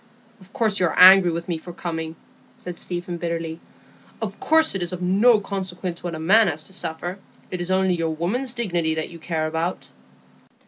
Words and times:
"Of 0.39 0.51
course 0.51 0.79
you 0.79 0.87
are 0.87 0.97
angry 0.97 1.29
with 1.31 1.47
me 1.47 1.59
for 1.59 1.73
coming," 1.73 2.15
said 2.57 2.75
Stephen, 2.75 3.17
bitterly. 3.17 3.59
"Of 4.19 4.39
course 4.39 4.73
it 4.73 4.81
is 4.81 4.93
of 4.93 5.01
no 5.03 5.39
consequence 5.39 6.03
what 6.03 6.15
a 6.15 6.19
man 6.19 6.47
has 6.47 6.63
to 6.63 6.73
suffer; 6.73 7.19
it 7.51 7.61
is 7.61 7.69
only 7.69 7.93
your 7.93 8.09
woman's 8.09 8.55
dignity 8.55 8.95
that 8.95 9.11
you 9.11 9.19
care 9.19 9.45
about." 9.45 9.89